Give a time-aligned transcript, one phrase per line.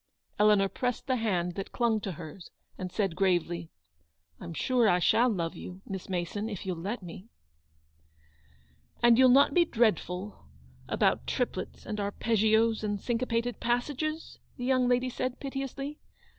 [0.39, 3.69] Eleanor pressed the hand that clung to hers, and said, gravely:
[4.39, 7.29] "I'm sure I shall love you, Miss Mason, if you'll let me."
[9.03, 10.47] "And you'll not be dreadful,
[10.89, 14.39] about triplets and arpeggios, and cinquepated passages?
[14.57, 15.99] the young lady said, piteously.